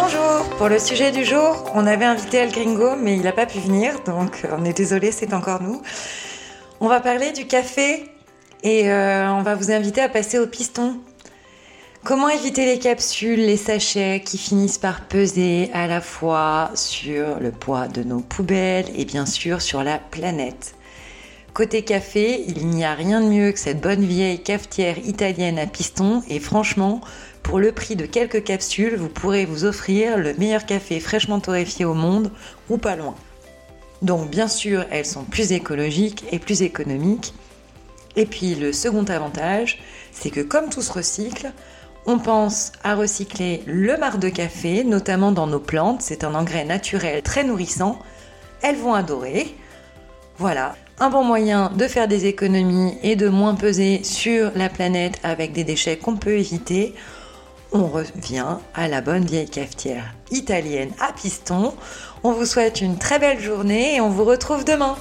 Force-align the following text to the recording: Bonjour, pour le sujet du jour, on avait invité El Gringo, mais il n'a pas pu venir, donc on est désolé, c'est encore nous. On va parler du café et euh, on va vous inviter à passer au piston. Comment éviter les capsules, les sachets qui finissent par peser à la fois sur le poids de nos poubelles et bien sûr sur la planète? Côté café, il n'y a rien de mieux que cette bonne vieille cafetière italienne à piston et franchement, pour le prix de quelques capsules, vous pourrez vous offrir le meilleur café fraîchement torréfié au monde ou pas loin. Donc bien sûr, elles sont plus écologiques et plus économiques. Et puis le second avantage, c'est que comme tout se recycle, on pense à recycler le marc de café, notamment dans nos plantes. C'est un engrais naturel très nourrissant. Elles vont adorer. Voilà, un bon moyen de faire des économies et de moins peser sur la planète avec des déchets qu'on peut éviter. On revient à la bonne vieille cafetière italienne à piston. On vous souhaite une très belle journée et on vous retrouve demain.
Bonjour, 0.00 0.48
pour 0.58 0.68
le 0.68 0.78
sujet 0.78 1.10
du 1.10 1.24
jour, 1.24 1.72
on 1.74 1.84
avait 1.84 2.04
invité 2.04 2.36
El 2.36 2.52
Gringo, 2.52 2.94
mais 2.94 3.16
il 3.16 3.22
n'a 3.22 3.32
pas 3.32 3.46
pu 3.46 3.58
venir, 3.58 3.98
donc 4.06 4.46
on 4.56 4.64
est 4.64 4.72
désolé, 4.72 5.10
c'est 5.10 5.34
encore 5.34 5.60
nous. 5.60 5.82
On 6.78 6.86
va 6.86 7.00
parler 7.00 7.32
du 7.32 7.48
café 7.48 8.08
et 8.62 8.92
euh, 8.92 9.28
on 9.32 9.42
va 9.42 9.56
vous 9.56 9.72
inviter 9.72 10.00
à 10.00 10.08
passer 10.08 10.38
au 10.38 10.46
piston. 10.46 11.00
Comment 12.04 12.28
éviter 12.28 12.64
les 12.64 12.78
capsules, 12.78 13.40
les 13.40 13.56
sachets 13.56 14.22
qui 14.24 14.38
finissent 14.38 14.78
par 14.78 15.00
peser 15.00 15.68
à 15.74 15.88
la 15.88 16.00
fois 16.00 16.70
sur 16.74 17.40
le 17.40 17.50
poids 17.50 17.88
de 17.88 18.04
nos 18.04 18.20
poubelles 18.20 18.86
et 18.94 19.04
bien 19.04 19.26
sûr 19.26 19.60
sur 19.60 19.82
la 19.82 19.98
planète? 19.98 20.76
Côté 21.54 21.82
café, 21.82 22.44
il 22.46 22.68
n'y 22.68 22.84
a 22.84 22.94
rien 22.94 23.20
de 23.20 23.26
mieux 23.26 23.50
que 23.50 23.58
cette 23.58 23.80
bonne 23.80 24.04
vieille 24.04 24.40
cafetière 24.40 24.96
italienne 24.98 25.58
à 25.58 25.66
piston 25.66 26.22
et 26.28 26.38
franchement, 26.38 27.00
pour 27.48 27.60
le 27.60 27.72
prix 27.72 27.96
de 27.96 28.04
quelques 28.04 28.44
capsules, 28.44 28.96
vous 28.96 29.08
pourrez 29.08 29.46
vous 29.46 29.64
offrir 29.64 30.18
le 30.18 30.34
meilleur 30.34 30.66
café 30.66 31.00
fraîchement 31.00 31.40
torréfié 31.40 31.86
au 31.86 31.94
monde 31.94 32.30
ou 32.68 32.76
pas 32.76 32.94
loin. 32.94 33.14
Donc 34.02 34.28
bien 34.28 34.48
sûr, 34.48 34.84
elles 34.90 35.06
sont 35.06 35.24
plus 35.24 35.52
écologiques 35.52 36.24
et 36.30 36.38
plus 36.38 36.60
économiques. 36.60 37.32
Et 38.16 38.26
puis 38.26 38.54
le 38.54 38.74
second 38.74 39.04
avantage, 39.04 39.78
c'est 40.12 40.28
que 40.28 40.42
comme 40.42 40.68
tout 40.68 40.82
se 40.82 40.92
recycle, 40.92 41.50
on 42.04 42.18
pense 42.18 42.72
à 42.84 42.94
recycler 42.94 43.62
le 43.64 43.96
marc 43.96 44.18
de 44.18 44.28
café, 44.28 44.84
notamment 44.84 45.32
dans 45.32 45.46
nos 45.46 45.58
plantes. 45.58 46.02
C'est 46.02 46.24
un 46.24 46.34
engrais 46.34 46.66
naturel 46.66 47.22
très 47.22 47.44
nourrissant. 47.44 47.98
Elles 48.60 48.76
vont 48.76 48.92
adorer. 48.92 49.56
Voilà, 50.36 50.76
un 51.00 51.08
bon 51.08 51.24
moyen 51.24 51.70
de 51.74 51.88
faire 51.88 52.08
des 52.08 52.26
économies 52.26 52.98
et 53.02 53.16
de 53.16 53.30
moins 53.30 53.54
peser 53.54 54.04
sur 54.04 54.52
la 54.54 54.68
planète 54.68 55.18
avec 55.22 55.52
des 55.52 55.64
déchets 55.64 55.96
qu'on 55.96 56.16
peut 56.16 56.36
éviter. 56.36 56.94
On 57.72 57.86
revient 57.86 58.56
à 58.74 58.88
la 58.88 59.02
bonne 59.02 59.26
vieille 59.26 59.48
cafetière 59.48 60.14
italienne 60.30 60.92
à 61.00 61.12
piston. 61.12 61.74
On 62.24 62.32
vous 62.32 62.46
souhaite 62.46 62.80
une 62.80 62.96
très 62.96 63.18
belle 63.18 63.40
journée 63.40 63.96
et 63.96 64.00
on 64.00 64.08
vous 64.08 64.24
retrouve 64.24 64.64
demain. 64.64 64.96